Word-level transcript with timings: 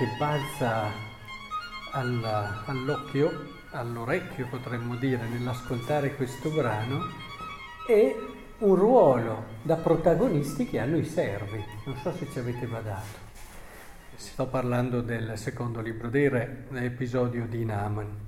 che 0.00 0.08
balza 0.16 0.88
alla, 1.92 2.64
all'occhio, 2.64 3.30
all'orecchio 3.72 4.46
potremmo 4.48 4.96
dire, 4.96 5.28
nell'ascoltare 5.28 6.14
questo 6.14 6.48
brano, 6.48 7.04
è 7.86 8.16
un 8.60 8.74
ruolo 8.76 9.44
da 9.60 9.76
protagonisti 9.76 10.66
che 10.66 10.78
hanno 10.78 10.96
i 10.96 11.04
servi. 11.04 11.62
Non 11.84 11.96
so 11.98 12.14
se 12.14 12.26
ci 12.30 12.38
avete 12.38 12.64
badato. 12.64 13.28
Sto 14.14 14.46
parlando 14.46 15.02
del 15.02 15.36
secondo 15.36 15.82
libro 15.82 16.08
dei 16.08 16.30
re, 16.30 16.64
l'episodio 16.70 17.44
di 17.44 17.62
Naaman. 17.62 18.18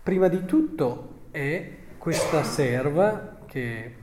Prima 0.00 0.28
di 0.28 0.44
tutto 0.44 1.22
è 1.32 1.70
questa 1.98 2.44
serva 2.44 3.38
che 3.46 3.96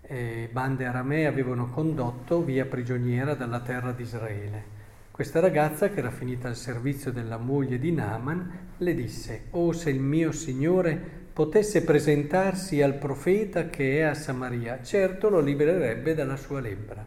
eh, 0.00 0.48
bande 0.50 0.86
aramee 0.86 1.26
avevano 1.26 1.68
condotto 1.68 2.42
via 2.42 2.64
prigioniera 2.64 3.34
dalla 3.34 3.60
terra 3.60 3.92
di 3.92 4.02
Israele. 4.02 4.76
Questa 5.16 5.40
ragazza, 5.40 5.88
che 5.88 6.00
era 6.00 6.10
finita 6.10 6.48
al 6.48 6.56
servizio 6.56 7.10
della 7.10 7.38
moglie 7.38 7.78
di 7.78 7.90
Naaman, 7.90 8.74
le 8.76 8.94
disse, 8.94 9.44
Oh, 9.52 9.72
se 9.72 9.88
il 9.88 9.98
mio 9.98 10.30
Signore 10.30 10.94
potesse 11.32 11.84
presentarsi 11.84 12.82
al 12.82 12.96
profeta 12.96 13.70
che 13.70 14.00
è 14.00 14.02
a 14.02 14.12
Samaria, 14.12 14.82
certo 14.82 15.30
lo 15.30 15.40
libererebbe 15.40 16.12
dalla 16.12 16.36
sua 16.36 16.60
lebbra. 16.60 17.02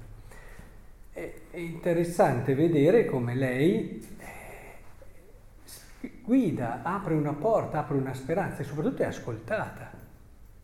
È 1.11 1.33
interessante 1.51 2.55
vedere 2.55 3.05
come 3.05 3.35
lei 3.35 4.03
eh, 4.17 6.07
guida, 6.23 6.81
apre 6.81 7.13
una 7.13 7.33
porta, 7.33 7.77
apre 7.77 7.95
una 7.95 8.15
speranza 8.15 8.61
e 8.61 8.65
soprattutto 8.65 9.03
è 9.03 9.05
ascoltata. 9.05 9.91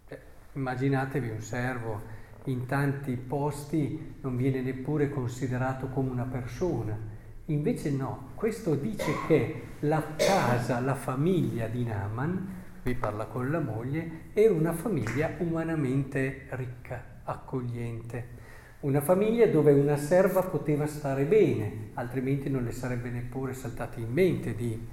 Eh, 0.07 0.19
immaginatevi 0.53 1.29
un 1.29 1.41
servo 1.41 2.01
in 2.45 2.65
tanti 2.65 3.15
posti 3.15 4.15
non 4.21 4.35
viene 4.35 4.61
neppure 4.61 5.11
considerato 5.11 5.89
come 5.89 6.09
una 6.09 6.25
persona. 6.25 7.13
Invece 7.49 7.91
no, 7.91 8.29
questo 8.33 8.73
dice 8.73 9.05
che 9.27 9.61
la 9.81 10.03
casa, 10.17 10.79
la 10.79 10.95
famiglia 10.95 11.67
di 11.67 11.83
Naaman, 11.83 12.63
qui 12.81 12.95
parla 12.95 13.25
con 13.25 13.51
la 13.51 13.59
moglie, 13.59 14.29
era 14.33 14.51
una 14.51 14.73
famiglia 14.73 15.35
umanamente 15.37 16.47
ricca, 16.49 17.03
accogliente. 17.23 18.43
Una 18.79 18.99
famiglia 18.99 19.45
dove 19.47 19.73
una 19.73 19.97
serva 19.97 20.41
poteva 20.41 20.87
stare 20.87 21.25
bene, 21.25 21.89
altrimenti 21.93 22.49
non 22.49 22.63
le 22.63 22.71
sarebbe 22.71 23.09
neppure 23.09 23.53
saltato 23.53 23.99
in 23.99 24.11
mente 24.11 24.55
di 24.55 24.87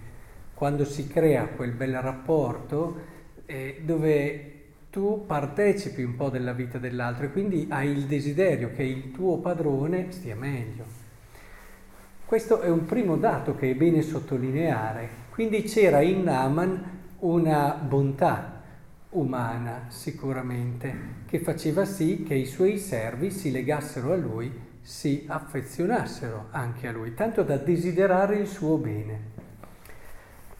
quando 0.53 0.85
si 0.85 1.09
crea 1.09 1.47
quel 1.47 1.73
bel 1.73 2.03
rapporto 2.03 3.01
eh, 3.47 3.81
dove 3.83 4.61
tu 4.91 5.25
partecipi 5.27 6.03
un 6.03 6.17
po' 6.17 6.29
della 6.29 6.53
vita 6.53 6.77
dell'altro 6.77 7.25
e 7.25 7.33
quindi 7.33 7.67
hai 7.71 7.89
il 7.89 8.05
desiderio 8.05 8.73
che 8.73 8.83
il 8.83 9.11
tuo 9.11 9.39
padrone 9.39 10.13
stia 10.13 10.37
meglio. 10.37 11.02
Questo 12.33 12.63
è 12.63 12.71
un 12.71 12.87
primo 12.87 13.19
dato 13.19 13.55
che 13.55 13.73
è 13.73 13.75
bene 13.75 14.01
sottolineare. 14.01 15.07
Quindi 15.29 15.65
c'era 15.65 16.01
in 16.01 16.23
Naaman 16.23 17.01
una 17.19 17.75
bontà 17.75 18.63
umana 19.11 19.85
sicuramente 19.89 20.95
che 21.27 21.41
faceva 21.41 21.85
sì 21.85 22.23
che 22.23 22.33
i 22.33 22.47
suoi 22.47 22.79
servi 22.79 23.31
si 23.31 23.51
legassero 23.51 24.15
a 24.15 24.17
lui, 24.17 24.51
si 24.81 25.27
affezionassero 25.29 26.47
anche 26.53 26.89
a 26.89 26.93
lui, 26.93 27.13
tanto 27.13 27.43
da 27.43 27.59
desiderare 27.59 28.37
il 28.37 28.47
suo 28.47 28.79
bene. 28.79 29.21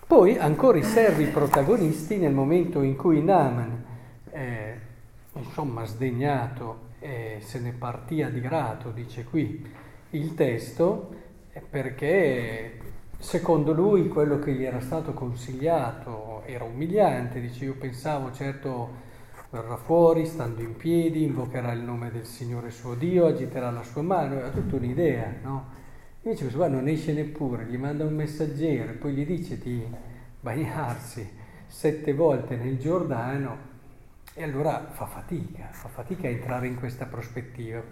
Poi 0.07 0.37
ancora 0.37 0.77
i 0.77 0.85
servi 0.85 1.25
protagonisti 1.25 2.19
nel 2.19 2.35
momento 2.35 2.83
in 2.83 2.97
cui 2.97 3.25
Naaman 3.25 3.85
eh, 4.31 4.75
insomma 5.33 5.87
sdegnato 5.87 6.91
e 6.99 7.39
se 7.41 7.61
ne 7.61 7.73
partì 7.73 8.21
adirato, 8.21 8.91
dice 8.91 9.25
qui 9.25 9.67
il 10.11 10.35
testo, 10.35 11.31
perché 11.61 12.79
secondo 13.19 13.73
lui 13.73 14.09
quello 14.09 14.39
che 14.39 14.53
gli 14.53 14.65
era 14.65 14.81
stato 14.81 15.13
consigliato 15.13 16.43
era 16.47 16.65
umiliante, 16.65 17.41
dice 17.41 17.67
io 17.67 17.75
pensavo 17.75 18.33
certo 18.33 19.11
verrà 19.51 19.77
fuori 19.77 20.25
stando 20.25 20.63
in 20.63 20.77
piedi, 20.77 21.25
invocherà 21.25 21.73
il 21.73 21.83
nome 21.83 22.11
del 22.11 22.25
Signore 22.25 22.71
suo 22.71 22.95
Dio, 22.95 23.27
agiterà 23.27 23.71
la 23.71 23.83
sua 23.83 24.01
mano, 24.03 24.35
aveva 24.35 24.49
tutta 24.49 24.77
un'idea, 24.77 25.35
no? 25.43 25.81
Invece 26.23 26.43
questo 26.43 26.59
qua 26.59 26.69
non 26.69 26.89
esce 26.89 27.13
neppure, 27.13 27.67
gli 27.67 27.77
manda 27.77 28.05
un 28.05 28.15
messaggero 28.15 28.93
e 28.93 28.95
poi 28.95 29.13
gli 29.13 29.27
dice 29.27 29.59
di 29.59 29.85
bagnarsi 30.41 31.29
sette 31.67 32.15
volte 32.15 32.57
nel 32.57 32.79
Giordano 32.79 33.71
e 34.35 34.43
allora 34.43 34.89
fa 34.91 35.05
fatica, 35.05 35.69
fa 35.73 35.89
fatica 35.89 36.29
a 36.29 36.31
entrare 36.31 36.67
in 36.67 36.77
questa 36.77 37.05
prospettiva. 37.05 37.83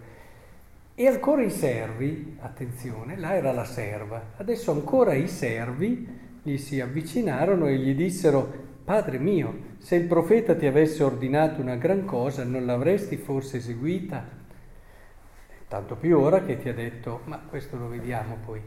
E 0.95 1.07
ancora 1.07 1.43
i 1.43 1.51
servi, 1.51 2.37
attenzione, 2.41 3.17
là 3.17 3.35
era 3.35 3.53
la 3.53 3.65
serva, 3.65 4.33
adesso 4.37 4.73
ancora 4.73 5.15
i 5.15 5.29
servi 5.29 6.07
gli 6.43 6.57
si 6.57 6.81
avvicinarono 6.81 7.67
e 7.67 7.77
gli 7.77 7.95
dissero, 7.95 8.69
Padre 8.85 9.19
mio, 9.19 9.69
se 9.79 9.97
il 9.97 10.07
profeta 10.07 10.55
ti 10.55 10.67
avesse 10.67 11.03
ordinato 11.03 11.61
una 11.61 11.77
gran 11.77 12.05
cosa, 12.05 12.45
non 12.45 12.67
l'avresti 12.67 13.17
forse 13.17 13.59
eseguita? 13.59 14.39
Tanto 15.69 15.95
più 15.95 16.19
ora 16.19 16.43
che 16.43 16.59
ti 16.59 16.69
ha 16.69 16.75
detto, 16.75 17.21
ma 17.25 17.39
questo 17.39 17.77
lo 17.77 17.89
vediamo 17.89 18.39
poi. 18.45 18.61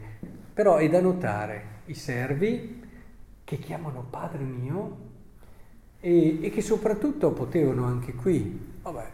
Però 0.54 0.76
è 0.76 0.88
da 0.88 1.00
notare, 1.00 1.64
i 1.86 1.94
servi 1.94 2.82
che 3.44 3.58
chiamano 3.58 4.06
Padre 4.08 4.42
mio 4.42 4.96
e, 6.00 6.42
e 6.42 6.50
che 6.50 6.62
soprattutto 6.62 7.32
potevano 7.32 7.84
anche 7.84 8.14
qui, 8.14 8.76
vabbè, 8.82 9.06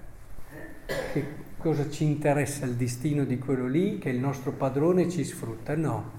che 1.13 1.25
cosa 1.61 1.91
ci 1.91 2.05
interessa 2.05 2.65
il 2.65 2.75
destino 2.75 3.25
di 3.25 3.39
quello 3.39 3.67
lì 3.67 3.99
che 3.99 4.09
il 4.09 4.19
nostro 4.19 4.53
padrone 4.53 5.11
ci 5.11 5.25
sfrutta? 5.25 5.77
No, 5.77 6.11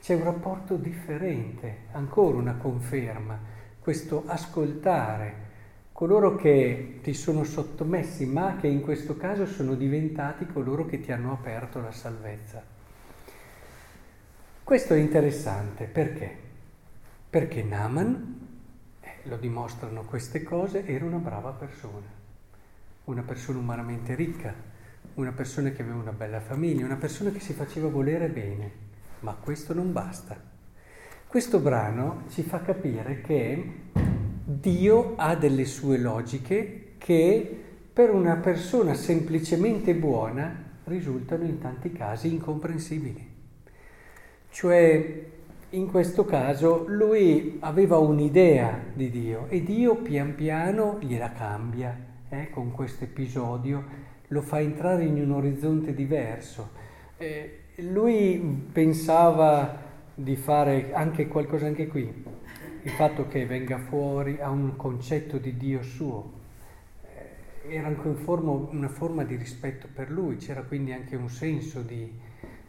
c'è 0.00 0.14
un 0.14 0.22
rapporto 0.22 0.76
differente, 0.76 1.78
ancora 1.92 2.38
una 2.38 2.54
conferma, 2.54 3.36
questo 3.80 4.22
ascoltare 4.26 5.44
coloro 5.90 6.36
che 6.36 7.00
ti 7.02 7.12
sono 7.12 7.42
sottomessi, 7.42 8.24
ma 8.26 8.56
che 8.60 8.68
in 8.68 8.82
questo 8.82 9.16
caso 9.16 9.46
sono 9.46 9.74
diventati 9.74 10.46
coloro 10.46 10.86
che 10.86 11.00
ti 11.00 11.10
hanno 11.10 11.32
aperto 11.32 11.80
la 11.80 11.90
salvezza. 11.92 12.62
Questo 14.62 14.94
è 14.94 14.98
interessante 14.98 15.86
perché? 15.86 16.36
Perché 17.28 17.62
Naman 17.64 18.48
lo 19.24 19.36
dimostrano 19.38 20.04
queste 20.04 20.42
cose, 20.44 20.86
era 20.86 21.04
una 21.04 21.16
brava 21.16 21.50
persona, 21.50 22.06
una 23.06 23.22
persona 23.22 23.58
umanamente 23.58 24.14
ricca, 24.14 24.54
una 25.14 25.32
persona 25.32 25.70
che 25.70 25.82
aveva 25.82 25.98
una 25.98 26.12
bella 26.12 26.40
famiglia, 26.40 26.84
una 26.84 26.96
persona 26.96 27.30
che 27.30 27.40
si 27.40 27.52
faceva 27.52 27.88
volere 27.88 28.28
bene, 28.28 28.70
ma 29.20 29.34
questo 29.34 29.74
non 29.74 29.92
basta. 29.92 30.36
Questo 31.26 31.58
brano 31.60 32.24
ci 32.30 32.42
fa 32.42 32.60
capire 32.60 33.20
che 33.20 33.72
Dio 34.44 35.14
ha 35.16 35.36
delle 35.36 35.64
sue 35.64 35.98
logiche 35.98 36.94
che 36.98 37.64
per 37.92 38.10
una 38.10 38.36
persona 38.36 38.94
semplicemente 38.94 39.94
buona 39.94 40.64
risultano 40.84 41.44
in 41.44 41.58
tanti 41.58 41.92
casi 41.92 42.32
incomprensibili. 42.32 43.34
Cioè 44.50 45.30
in 45.70 45.86
questo 45.90 46.24
caso 46.24 46.84
lui 46.88 47.58
aveva 47.60 47.98
un'idea 47.98 48.80
di 48.92 49.10
Dio 49.10 49.46
e 49.48 49.62
Dio 49.62 49.96
pian 49.96 50.34
piano 50.34 50.98
gliela 51.00 51.32
cambia 51.32 52.14
eh, 52.40 52.50
con 52.50 52.72
questo 52.72 53.04
episodio, 53.04 53.84
lo 54.28 54.42
fa 54.42 54.60
entrare 54.60 55.04
in 55.04 55.20
un 55.20 55.32
orizzonte 55.32 55.94
diverso. 55.94 56.70
Eh, 57.16 57.60
lui 57.76 58.68
pensava 58.72 59.84
di 60.14 60.36
fare 60.36 60.92
anche 60.94 61.28
qualcosa 61.28 61.66
anche 61.66 61.86
qui, 61.86 62.24
il 62.82 62.90
fatto 62.90 63.28
che 63.28 63.46
venga 63.46 63.78
fuori 63.78 64.38
a 64.40 64.50
un 64.50 64.76
concetto 64.76 65.38
di 65.38 65.56
Dio 65.56 65.82
suo, 65.82 66.32
eh, 67.02 67.74
era 67.74 67.88
anche 67.88 68.06
un 68.08 68.16
forma, 68.16 68.52
una 68.52 68.88
forma 68.88 69.24
di 69.24 69.36
rispetto 69.36 69.88
per 69.92 70.10
lui, 70.10 70.36
c'era 70.36 70.62
quindi 70.62 70.92
anche 70.92 71.16
un 71.16 71.28
senso 71.28 71.82
di, 71.82 72.10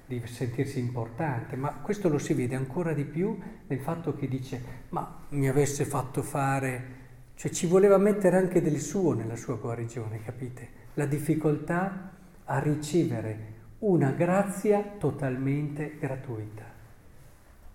di 0.06 0.22
sentirsi 0.26 0.80
importante, 0.80 1.56
ma 1.56 1.72
questo 1.74 2.10
lo 2.10 2.18
si 2.18 2.34
vede 2.34 2.56
ancora 2.56 2.94
di 2.94 3.06
più 3.06 3.38
nel 3.68 3.80
fatto 3.80 4.16
che 4.16 4.28
dice, 4.28 4.62
ma 4.90 5.26
mi 5.30 5.48
avesse 5.48 5.86
fatto 5.86 6.22
fare, 6.22 6.97
cioè 7.38 7.52
ci 7.52 7.68
voleva 7.68 8.00
mettere 8.00 8.36
anche 8.36 8.64
del 8.64 8.80
suo 8.80 9.14
nella 9.14 9.36
sua 9.36 9.58
guarigione, 9.58 10.24
capite? 10.24 10.70
La 10.96 11.06
difficoltà 11.06 12.10
a 12.44 12.58
ricevere 12.58 13.54
una 13.80 14.10
grazia 14.10 14.84
totalmente 14.98 15.98
gratuita. 16.00 16.64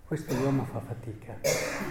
Questo 0.05 0.35
l'uomo 0.35 0.65
fa 0.65 0.81
fatica. 0.81 1.37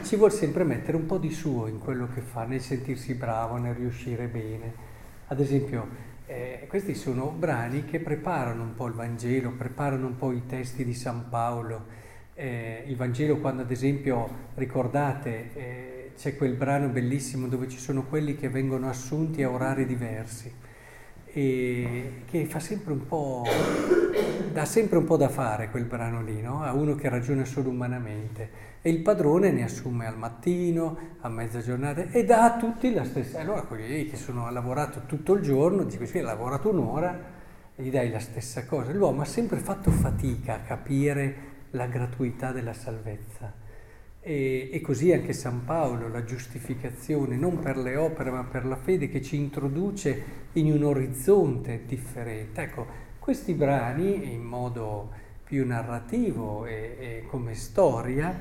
Ci 0.02 0.16
vuole 0.16 0.34
sempre 0.34 0.64
mettere 0.64 0.98
un 0.98 1.06
po' 1.06 1.16
di 1.16 1.30
suo 1.30 1.66
in 1.66 1.78
quello 1.78 2.08
che 2.12 2.20
fa, 2.20 2.44
nel 2.44 2.60
sentirsi 2.60 3.14
bravo, 3.14 3.56
nel 3.56 3.74
riuscire 3.74 4.26
bene. 4.26 4.74
Ad 5.28 5.40
esempio, 5.40 5.88
eh, 6.26 6.66
questi 6.68 6.94
sono 6.94 7.30
brani 7.30 7.86
che 7.86 8.00
preparano 8.00 8.64
un 8.64 8.74
po' 8.74 8.86
il 8.86 8.92
Vangelo, 8.92 9.50
preparano 9.52 10.08
un 10.08 10.16
po' 10.16 10.32
i 10.32 10.44
testi 10.44 10.84
di 10.84 10.92
San 10.92 11.30
Paolo. 11.30 11.86
Eh, 12.34 12.84
il 12.86 12.96
Vangelo 12.96 13.38
quando 13.38 13.62
ad 13.62 13.70
esempio, 13.70 14.28
ricordate, 14.56 15.50
eh, 15.54 16.01
c'è 16.16 16.36
quel 16.36 16.54
brano 16.54 16.88
bellissimo 16.88 17.48
dove 17.48 17.68
ci 17.68 17.78
sono 17.78 18.04
quelli 18.04 18.36
che 18.36 18.48
vengono 18.48 18.88
assunti 18.88 19.42
a 19.42 19.50
orari 19.50 19.86
diversi. 19.86 20.52
e 21.34 22.22
che 22.26 22.44
fa 22.44 22.60
sempre 22.60 22.92
un 22.92 23.06
po', 23.06 23.42
dà 24.52 24.64
sempre 24.66 24.98
un 24.98 25.04
po' 25.04 25.16
da 25.16 25.28
fare 25.28 25.70
quel 25.70 25.84
brano 25.84 26.22
lì, 26.22 26.42
no? 26.42 26.62
a 26.62 26.72
uno 26.74 26.94
che 26.94 27.08
ragiona 27.08 27.44
solo 27.44 27.70
umanamente. 27.70 28.70
E 28.82 28.90
il 28.90 28.98
padrone 29.00 29.50
ne 29.50 29.62
assume 29.62 30.06
al 30.06 30.18
mattino, 30.18 30.96
a 31.20 31.28
mezza 31.28 31.60
giornata 31.60 32.10
e 32.10 32.24
dà 32.24 32.44
a 32.44 32.56
tutti 32.58 32.92
la 32.92 33.04
stessa. 33.04 33.40
Allora 33.40 33.62
quelli 33.62 34.06
che 34.06 34.16
sono, 34.16 34.42
hanno 34.42 34.52
lavorato 34.52 35.02
tutto 35.06 35.34
il 35.34 35.42
giorno, 35.42 35.84
dice 35.84 36.04
sì, 36.04 36.18
ha 36.18 36.24
lavorato 36.24 36.68
un'ora, 36.68 37.18
gli 37.76 37.90
dai 37.90 38.10
la 38.10 38.18
stessa 38.18 38.66
cosa. 38.66 38.92
L'uomo 38.92 39.22
ha 39.22 39.26
sempre 39.26 39.58
fatto 39.58 39.90
fatica 39.90 40.54
a 40.54 40.58
capire 40.58 41.50
la 41.70 41.86
gratuità 41.86 42.52
della 42.52 42.74
salvezza. 42.74 43.61
E, 44.24 44.70
e, 44.72 44.80
così 44.80 45.12
anche 45.12 45.32
San 45.32 45.64
Paolo, 45.64 46.06
la 46.08 46.22
giustificazione, 46.22 47.36
non 47.36 47.58
per 47.58 47.76
le 47.76 47.96
opere 47.96 48.30
ma 48.30 48.44
per 48.44 48.64
la 48.64 48.76
fede 48.76 49.08
che 49.08 49.20
ci 49.20 49.34
introduce 49.34 50.22
in 50.52 50.72
un 50.72 50.84
orizzonte 50.84 51.82
differente. 51.86 52.62
Ecco, 52.62 52.86
questi 53.18 53.52
brani 53.54 54.32
in 54.32 54.42
modo 54.42 55.10
più 55.42 55.66
narrativo 55.66 56.66
e, 56.66 56.96
e 56.98 57.24
come 57.26 57.54
storia 57.54 58.32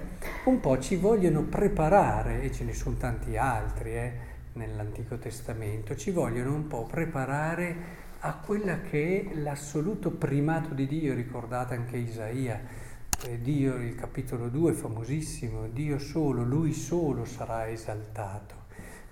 un 0.45 0.59
po' 0.59 0.77
ci 0.79 0.97
vogliono 0.97 1.41
preparare, 1.43 2.43
e 2.43 2.51
ce 2.51 2.63
ne 2.63 2.73
sono 2.73 2.95
tanti 2.97 3.35
altri 3.35 3.95
eh, 3.95 4.11
nell'Antico 4.53 5.17
Testamento, 5.17 5.95
ci 5.95 6.11
vogliono 6.11 6.53
un 6.53 6.67
po' 6.67 6.85
preparare 6.85 7.99
a 8.19 8.35
quella 8.35 8.81
che 8.81 9.31
è 9.31 9.35
l'assoluto 9.35 10.11
primato 10.11 10.75
di 10.75 10.85
Dio, 10.85 11.15
ricordate 11.15 11.73
anche 11.73 11.97
Isaia 11.97 12.89
Dio, 13.29 13.75
il 13.75 13.93
capitolo 13.93 14.49
2 14.49 14.73
famosissimo, 14.73 15.67
Dio 15.67 15.99
solo, 15.99 16.43
Lui 16.43 16.73
solo 16.73 17.23
sarà 17.23 17.69
esaltato. 17.69 18.55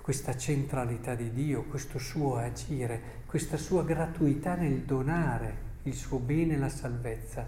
Questa 0.02 0.36
centralità 0.36 1.14
di 1.14 1.32
Dio, 1.32 1.64
questo 1.66 2.00
suo 2.00 2.38
agire, 2.38 3.00
questa 3.28 3.56
sua 3.58 3.84
gratuità 3.84 4.56
nel 4.56 4.80
donare 4.80 5.68
il 5.84 5.94
suo 5.94 6.18
bene 6.18 6.56
e 6.56 6.58
la 6.58 6.70
salvezza. 6.70 7.48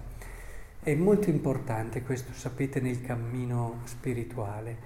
È 0.79 0.93
molto 0.93 1.31
importante 1.31 2.03
questo, 2.03 2.31
sapete, 2.33 2.79
nel 2.79 3.01
cammino 3.01 3.79
spirituale. 3.85 4.77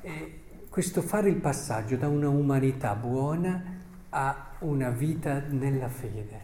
E 0.00 0.40
questo 0.70 1.02
fare 1.02 1.28
il 1.28 1.36
passaggio 1.36 1.96
da 1.96 2.08
una 2.08 2.30
umanità 2.30 2.94
buona 2.94 3.76
a 4.08 4.52
una 4.60 4.88
vita 4.88 5.42
nella 5.46 5.88
fede, 5.88 6.40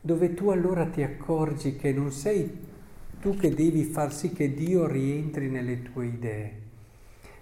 dove 0.00 0.34
tu 0.34 0.50
allora 0.50 0.86
ti 0.86 1.02
accorgi 1.02 1.74
che 1.74 1.92
non 1.92 2.12
sei 2.12 2.68
tu 3.20 3.36
che 3.36 3.54
devi 3.54 3.84
far 3.84 4.12
sì 4.12 4.32
che 4.32 4.54
Dio 4.54 4.86
rientri 4.86 5.50
nelle 5.50 5.82
tue 5.82 6.06
idee, 6.06 6.52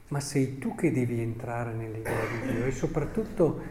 ma 0.08 0.18
sei 0.18 0.58
tu 0.58 0.74
che 0.74 0.90
devi 0.90 1.20
entrare 1.20 1.72
nelle 1.72 1.98
idee 1.98 2.26
di 2.42 2.52
Dio 2.52 2.64
e 2.66 2.72
soprattutto 2.72 3.62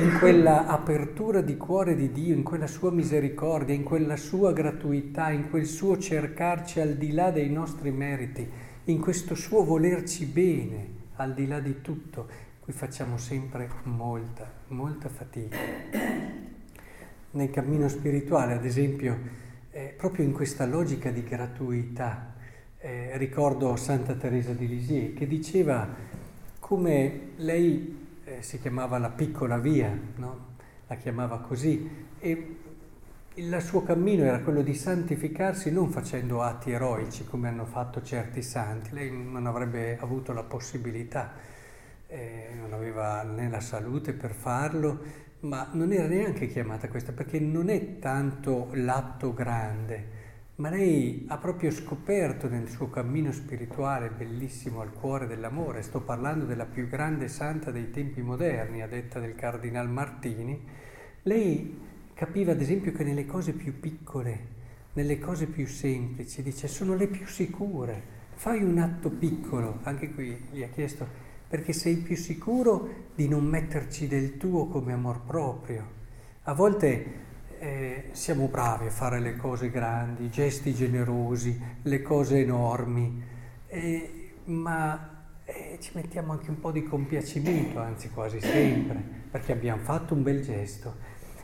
in 0.00 0.18
quella 0.18 0.66
apertura 0.66 1.40
di 1.40 1.56
cuore 1.56 1.96
di 1.96 2.12
Dio, 2.12 2.34
in 2.34 2.44
quella 2.44 2.68
sua 2.68 2.92
misericordia, 2.92 3.74
in 3.74 3.82
quella 3.82 4.16
sua 4.16 4.52
gratuità, 4.52 5.30
in 5.30 5.50
quel 5.50 5.66
suo 5.66 5.98
cercarci 5.98 6.80
al 6.80 6.94
di 6.94 7.12
là 7.12 7.30
dei 7.32 7.50
nostri 7.50 7.90
meriti, 7.90 8.48
in 8.84 9.00
questo 9.00 9.34
suo 9.34 9.64
volerci 9.64 10.26
bene, 10.26 10.86
al 11.16 11.34
di 11.34 11.46
là 11.48 11.58
di 11.58 11.80
tutto, 11.80 12.28
cui 12.60 12.72
facciamo 12.72 13.18
sempre 13.18 13.68
molta, 13.84 14.48
molta 14.68 15.08
fatica. 15.08 15.56
Nel 17.32 17.50
cammino 17.50 17.88
spirituale, 17.88 18.52
ad 18.52 18.64
esempio, 18.64 19.50
eh, 19.72 19.94
proprio 19.96 20.24
in 20.24 20.32
questa 20.32 20.66
logica 20.66 21.10
di 21.10 21.24
gratuità. 21.24 22.34
Eh, 22.78 23.16
ricordo 23.16 23.74
Santa 23.76 24.14
Teresa 24.14 24.52
di 24.52 24.68
Lisieux 24.68 25.16
che 25.16 25.26
diceva 25.26 25.88
come 26.58 27.32
lei 27.36 28.20
eh, 28.24 28.42
si 28.42 28.60
chiamava 28.60 28.98
la 28.98 29.10
piccola 29.10 29.58
via, 29.58 29.96
no? 30.16 30.50
la 30.86 30.96
chiamava 30.96 31.38
così, 31.38 31.88
e 32.18 32.56
il 33.34 33.60
suo 33.62 33.82
cammino 33.82 34.24
era 34.24 34.40
quello 34.40 34.62
di 34.62 34.74
santificarsi 34.74 35.70
non 35.70 35.90
facendo 35.90 36.42
atti 36.42 36.70
eroici 36.70 37.24
come 37.24 37.48
hanno 37.48 37.64
fatto 37.64 38.02
certi 38.02 38.42
santi, 38.42 38.92
lei 38.92 39.10
non 39.10 39.46
avrebbe 39.46 39.96
avuto 39.98 40.32
la 40.32 40.42
possibilità, 40.42 41.32
eh, 42.08 42.50
non 42.60 42.74
aveva 42.74 43.22
né 43.22 43.48
la 43.48 43.60
salute 43.60 44.12
per 44.12 44.32
farlo, 44.32 45.00
ma 45.42 45.68
non 45.72 45.92
era 45.92 46.06
neanche 46.06 46.46
chiamata 46.46 46.88
questa 46.88 47.12
perché 47.12 47.40
non 47.40 47.68
è 47.68 47.98
tanto 47.98 48.68
l'atto 48.74 49.34
grande, 49.34 50.20
ma 50.56 50.70
lei 50.70 51.24
ha 51.28 51.38
proprio 51.38 51.70
scoperto 51.70 52.48
nel 52.48 52.68
suo 52.68 52.88
cammino 52.90 53.32
spirituale 53.32 54.10
bellissimo 54.10 54.80
al 54.80 54.92
cuore 54.92 55.26
dell'amore, 55.26 55.82
sto 55.82 56.00
parlando 56.00 56.44
della 56.44 56.66
più 56.66 56.86
grande 56.86 57.26
santa 57.26 57.72
dei 57.72 57.90
tempi 57.90 58.20
moderni, 58.20 58.82
a 58.82 58.86
detta 58.86 59.18
del 59.18 59.34
Cardinal 59.34 59.88
Martini, 59.88 60.60
lei 61.22 61.80
capiva 62.14 62.52
ad 62.52 62.60
esempio 62.60 62.92
che 62.92 63.02
nelle 63.02 63.26
cose 63.26 63.52
più 63.52 63.80
piccole, 63.80 64.60
nelle 64.92 65.18
cose 65.18 65.46
più 65.46 65.66
semplici, 65.66 66.42
dice 66.42 66.68
sono 66.68 66.94
le 66.94 67.08
più 67.08 67.26
sicure, 67.26 68.00
fai 68.34 68.62
un 68.62 68.78
atto 68.78 69.10
piccolo, 69.10 69.80
anche 69.82 70.10
qui 70.10 70.36
gli 70.52 70.62
ha 70.62 70.68
chiesto 70.68 71.21
perché 71.52 71.74
sei 71.74 71.96
più 71.96 72.16
sicuro 72.16 73.10
di 73.14 73.28
non 73.28 73.44
metterci 73.44 74.08
del 74.08 74.38
tuo 74.38 74.68
come 74.68 74.94
amor 74.94 75.20
proprio. 75.20 75.86
A 76.44 76.54
volte 76.54 77.04
eh, 77.58 78.04
siamo 78.12 78.46
bravi 78.46 78.86
a 78.86 78.90
fare 78.90 79.20
le 79.20 79.36
cose 79.36 79.68
grandi, 79.68 80.30
gesti 80.30 80.72
generosi, 80.72 81.60
le 81.82 82.00
cose 82.00 82.38
enormi, 82.38 83.22
eh, 83.66 84.30
ma 84.44 85.24
eh, 85.44 85.76
ci 85.78 85.90
mettiamo 85.92 86.32
anche 86.32 86.48
un 86.48 86.58
po' 86.58 86.70
di 86.70 86.84
compiacimento, 86.84 87.78
anzi 87.80 88.08
quasi 88.08 88.40
sempre, 88.40 89.04
perché 89.30 89.52
abbiamo 89.52 89.82
fatto 89.82 90.14
un 90.14 90.22
bel 90.22 90.40
gesto. 90.42 90.94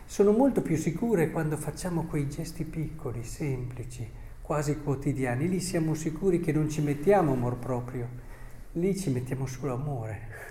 Sono 0.06 0.32
molto 0.32 0.62
più 0.62 0.78
sicure 0.78 1.30
quando 1.30 1.58
facciamo 1.58 2.04
quei 2.04 2.30
gesti 2.30 2.64
piccoli, 2.64 3.24
semplici, 3.24 4.10
quasi 4.40 4.78
quotidiani. 4.78 5.46
Lì 5.50 5.60
siamo 5.60 5.92
sicuri 5.92 6.40
che 6.40 6.52
non 6.52 6.70
ci 6.70 6.80
mettiamo 6.80 7.32
amor 7.32 7.58
proprio 7.58 8.27
lì 8.78 8.96
ci 8.96 9.10
mettiamo 9.10 9.46
solo 9.46 9.74
amore. 9.74 10.46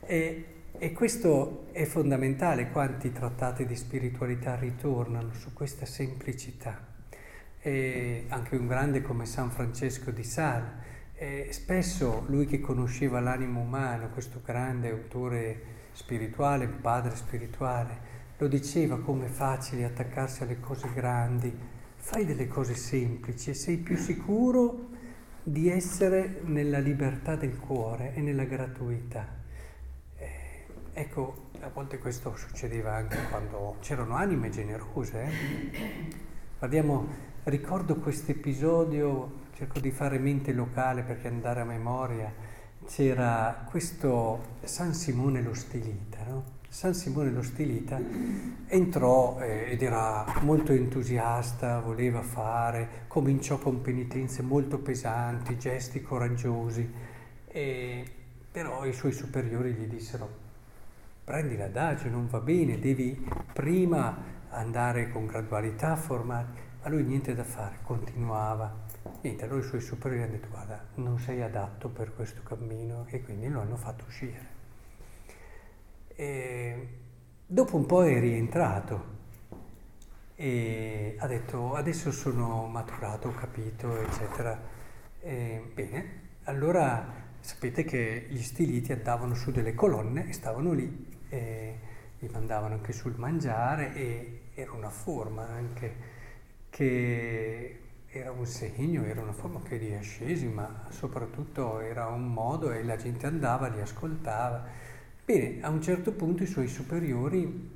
E, 0.00 0.44
e 0.76 0.92
questo 0.92 1.66
è 1.72 1.84
fondamentale, 1.84 2.70
quanti 2.70 3.12
trattati 3.12 3.66
di 3.66 3.76
spiritualità 3.76 4.56
ritornano 4.56 5.32
su 5.34 5.52
questa 5.52 5.86
semplicità. 5.86 6.88
E 7.60 8.24
anche 8.28 8.56
un 8.56 8.66
grande 8.66 9.02
come 9.02 9.26
San 9.26 9.50
Francesco 9.50 10.10
di 10.10 10.24
Sales, 10.24 11.48
spesso 11.50 12.24
lui 12.28 12.46
che 12.46 12.60
conosceva 12.60 13.20
l'animo 13.20 13.60
umano, 13.60 14.08
questo 14.08 14.40
grande 14.42 14.88
autore 14.88 15.60
spirituale, 15.92 16.66
padre 16.66 17.14
spirituale, 17.14 18.08
lo 18.38 18.48
diceva 18.48 18.98
come 18.98 19.26
è 19.26 19.28
facile 19.28 19.84
attaccarsi 19.84 20.42
alle 20.42 20.58
cose 20.60 20.88
grandi, 20.94 21.54
fai 21.96 22.24
delle 22.24 22.48
cose 22.48 22.74
semplici 22.74 23.50
e 23.50 23.54
sei 23.54 23.76
più 23.76 23.98
sicuro 23.98 24.89
di 25.42 25.68
essere 25.68 26.40
nella 26.44 26.78
libertà 26.78 27.36
del 27.36 27.58
cuore 27.58 28.14
e 28.14 28.20
nella 28.20 28.44
gratuità. 28.44 29.26
Eh, 30.16 30.66
ecco, 30.92 31.48
a 31.60 31.68
volte 31.68 31.98
questo 31.98 32.36
succedeva 32.36 32.94
anche 32.94 33.18
quando 33.28 33.76
c'erano 33.80 34.14
anime 34.14 34.50
generose. 34.50 35.22
Eh? 35.22 36.18
Guardiamo, 36.58 37.08
ricordo 37.44 37.96
questo 37.96 38.32
episodio, 38.32 39.48
cerco 39.54 39.80
di 39.80 39.90
fare 39.90 40.18
mente 40.18 40.52
locale 40.52 41.02
perché 41.02 41.28
andare 41.28 41.60
a 41.60 41.64
memoria, 41.64 42.32
c'era 42.86 43.66
questo 43.68 44.56
San 44.62 44.94
Simone 44.94 45.42
lo 45.42 45.54
Stilita, 45.54 46.24
no? 46.26 46.58
San 46.72 46.94
Simone 46.94 47.32
lo 47.32 47.42
Stilita 47.42 48.00
entrò 48.68 49.40
eh, 49.40 49.72
ed 49.72 49.82
era 49.82 50.24
molto 50.42 50.70
entusiasta, 50.72 51.80
voleva 51.80 52.22
fare, 52.22 53.06
cominciò 53.08 53.58
con 53.58 53.82
penitenze 53.82 54.42
molto 54.42 54.78
pesanti, 54.78 55.58
gesti 55.58 56.00
coraggiosi, 56.00 56.88
e, 57.48 58.04
però 58.52 58.86
i 58.86 58.92
suoi 58.92 59.10
superiori 59.10 59.72
gli 59.72 59.86
dissero 59.86 60.28
prendi 61.24 61.56
l'adagio, 61.56 62.08
non 62.08 62.28
va 62.28 62.38
bene, 62.38 62.78
devi 62.78 63.28
prima 63.52 64.16
andare 64.50 65.10
con 65.10 65.26
gradualità 65.26 65.90
a 65.90 65.96
formare, 65.96 66.46
ma 66.82 66.88
lui 66.88 67.02
niente 67.02 67.34
da 67.34 67.44
fare, 67.44 67.78
continuava. 67.82 68.72
Niente, 69.22 69.44
allora 69.44 69.58
i 69.58 69.64
suoi 69.64 69.80
superiori 69.80 70.22
hanno 70.22 70.32
detto 70.34 70.48
guarda, 70.48 70.80
non 70.94 71.18
sei 71.18 71.42
adatto 71.42 71.88
per 71.88 72.14
questo 72.14 72.42
cammino 72.44 73.06
e 73.08 73.22
quindi 73.22 73.48
lo 73.48 73.60
hanno 73.60 73.76
fatto 73.76 74.04
uscire. 74.06 74.59
E 76.20 76.88
dopo 77.46 77.76
un 77.78 77.86
po' 77.86 78.04
è 78.04 78.20
rientrato 78.20 79.04
e 80.34 81.16
ha 81.18 81.26
detto 81.26 81.72
adesso 81.74 82.12
sono 82.12 82.66
maturato, 82.66 83.28
ho 83.28 83.32
capito, 83.34 83.98
eccetera. 83.98 84.60
E, 85.18 85.70
bene, 85.72 86.20
allora 86.44 87.10
sapete 87.40 87.84
che 87.84 88.26
gli 88.28 88.42
stiliti 88.42 88.92
andavano 88.92 89.34
su 89.34 89.50
delle 89.50 89.72
colonne 89.72 90.28
e 90.28 90.34
stavano 90.34 90.72
lì, 90.72 91.08
e 91.30 91.78
gli 92.18 92.28
mandavano 92.30 92.74
anche 92.74 92.92
sul 92.92 93.14
mangiare 93.16 93.94
e 93.94 94.42
era 94.52 94.72
una 94.72 94.90
forma 94.90 95.48
anche 95.48 95.94
che 96.68 97.80
era 98.08 98.30
un 98.30 98.44
segno, 98.44 99.04
era 99.04 99.22
una 99.22 99.32
forma 99.32 99.62
che 99.62 99.78
li 99.78 99.94
ascesi, 99.94 100.48
ma 100.48 100.84
soprattutto 100.90 101.80
era 101.80 102.08
un 102.08 102.30
modo 102.30 102.72
e 102.72 102.84
la 102.84 102.96
gente 102.96 103.26
andava, 103.26 103.68
li 103.68 103.80
ascoltava. 103.80 104.98
Bene, 105.30 105.58
a 105.60 105.68
un 105.68 105.80
certo 105.80 106.10
punto 106.10 106.42
i 106.42 106.46
suoi 106.46 106.66
superiori 106.66 107.70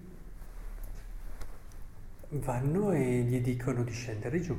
vanno 2.31 2.91
e 2.91 3.21
gli 3.21 3.41
dicono 3.41 3.85
di 3.85 3.93
scendere 3.93 4.41
giù. 4.41 4.59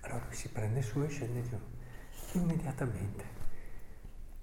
Allora 0.00 0.24
lui 0.24 0.34
si 0.34 0.48
prende 0.48 0.82
su 0.82 1.00
e 1.04 1.08
scende 1.08 1.44
giù, 1.48 1.56
immediatamente. 2.40 3.24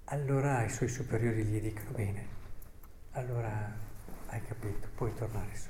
Allora 0.04 0.64
i 0.64 0.70
suoi 0.70 0.88
superiori 0.88 1.44
gli 1.44 1.60
dicono, 1.60 1.90
bene, 1.90 2.26
allora 3.10 3.70
hai 4.28 4.42
capito, 4.42 4.88
puoi 4.94 5.12
tornare 5.12 5.54
su. 5.54 5.68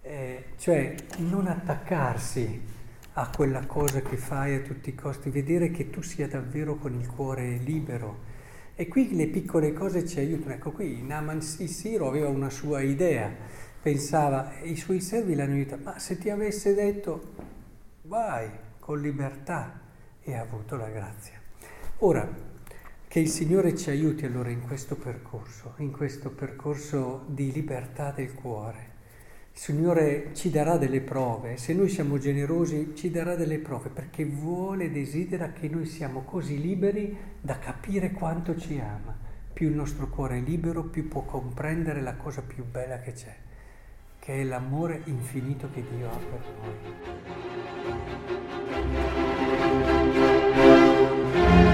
Eh, 0.00 0.44
cioè 0.56 0.94
non 1.18 1.46
attaccarsi 1.46 2.58
a 3.12 3.28
quella 3.28 3.66
cosa 3.66 4.00
che 4.00 4.16
fai 4.16 4.54
a 4.54 4.60
tutti 4.60 4.88
i 4.88 4.94
costi, 4.94 5.28
vedere 5.28 5.70
che 5.70 5.90
tu 5.90 6.00
sia 6.00 6.26
davvero 6.26 6.76
con 6.76 6.98
il 6.98 7.06
cuore 7.06 7.58
libero. 7.58 8.29
E 8.80 8.88
qui 8.88 9.14
le 9.14 9.26
piccole 9.26 9.74
cose 9.74 10.06
ci 10.06 10.20
aiutano. 10.20 10.54
Ecco 10.54 10.70
qui 10.70 11.02
Naman 11.02 11.42
Siro 11.42 12.08
aveva 12.08 12.30
una 12.30 12.48
sua 12.48 12.80
idea, 12.80 13.30
pensava, 13.82 14.54
i 14.62 14.74
suoi 14.74 15.02
servi 15.02 15.34
l'hanno 15.34 15.52
aiutato, 15.52 15.82
ma 15.82 15.98
se 15.98 16.16
ti 16.16 16.30
avesse 16.30 16.72
detto 16.72 17.34
vai 18.04 18.48
con 18.78 18.98
libertà 18.98 19.78
e 20.22 20.34
ha 20.34 20.40
avuto 20.40 20.76
la 20.76 20.88
grazia. 20.88 21.38
Ora, 21.98 22.26
che 23.06 23.20
il 23.20 23.28
Signore 23.28 23.76
ci 23.76 23.90
aiuti 23.90 24.24
allora 24.24 24.48
in 24.48 24.62
questo 24.62 24.96
percorso, 24.96 25.74
in 25.76 25.92
questo 25.92 26.30
percorso 26.30 27.24
di 27.26 27.52
libertà 27.52 28.12
del 28.12 28.32
cuore. 28.32 28.89
Il 29.52 29.58
Signore 29.58 30.30
ci 30.32 30.48
darà 30.48 30.76
delle 30.78 31.00
prove, 31.00 31.56
se 31.56 31.74
noi 31.74 31.88
siamo 31.88 32.18
generosi 32.18 32.92
ci 32.94 33.10
darà 33.10 33.34
delle 33.34 33.58
prove 33.58 33.88
perché 33.90 34.24
vuole 34.24 34.84
e 34.84 34.90
desidera 34.90 35.50
che 35.52 35.68
noi 35.68 35.86
siamo 35.86 36.22
così 36.22 36.60
liberi 36.60 37.16
da 37.40 37.58
capire 37.58 38.12
quanto 38.12 38.56
ci 38.56 38.78
ama. 38.78 39.14
Più 39.52 39.68
il 39.68 39.74
nostro 39.74 40.08
cuore 40.08 40.38
è 40.38 40.40
libero, 40.40 40.84
più 40.84 41.08
può 41.08 41.22
comprendere 41.22 42.00
la 42.00 42.14
cosa 42.14 42.42
più 42.42 42.64
bella 42.64 43.00
che 43.00 43.12
c'è, 43.12 43.36
che 44.18 44.40
è 44.40 44.44
l'amore 44.44 45.02
infinito 45.04 45.68
che 45.70 45.84
Dio 45.90 46.08
ha 46.08 46.16
per 46.16 46.40
noi. 51.58 51.69